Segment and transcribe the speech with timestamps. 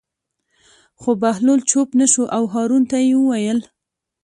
[0.99, 3.59] خو بهلول چوپ نه شو او هارون ته یې وویل.